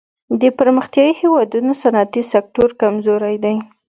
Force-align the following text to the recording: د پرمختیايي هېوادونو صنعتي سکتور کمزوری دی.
د 0.41 0.43
پرمختیايي 0.57 1.11
هېوادونو 1.21 1.71
صنعتي 1.83 2.21
سکتور 2.33 2.69
کمزوری 2.81 3.35
دی. 3.43 3.55